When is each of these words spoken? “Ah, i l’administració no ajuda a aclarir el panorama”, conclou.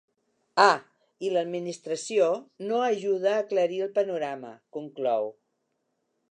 “Ah, 0.61 0.79
i 1.27 1.29
l’administració 1.33 2.31
no 2.71 2.81
ajuda 2.87 3.29
a 3.35 3.45
aclarir 3.45 3.81
el 3.89 3.95
panorama”, 4.01 4.53
conclou. 4.79 5.33